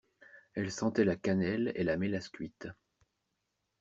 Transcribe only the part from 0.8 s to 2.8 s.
la cannelle et la mélasse cuite.